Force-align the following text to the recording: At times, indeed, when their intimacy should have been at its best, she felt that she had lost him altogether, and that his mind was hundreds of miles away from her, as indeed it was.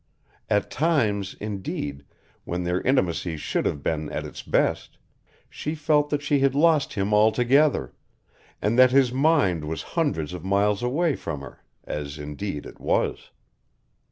At 0.49 0.71
times, 0.71 1.35
indeed, 1.39 2.05
when 2.43 2.63
their 2.63 2.81
intimacy 2.81 3.37
should 3.37 3.67
have 3.67 3.83
been 3.83 4.09
at 4.11 4.25
its 4.25 4.41
best, 4.41 4.97
she 5.47 5.75
felt 5.75 6.09
that 6.09 6.23
she 6.23 6.39
had 6.39 6.55
lost 6.55 6.93
him 6.93 7.13
altogether, 7.13 7.93
and 8.63 8.79
that 8.79 8.89
his 8.89 9.13
mind 9.13 9.63
was 9.63 9.83
hundreds 9.93 10.33
of 10.33 10.43
miles 10.43 10.81
away 10.81 11.15
from 11.15 11.41
her, 11.41 11.63
as 11.83 12.17
indeed 12.17 12.65
it 12.65 12.79
was. 12.79 13.29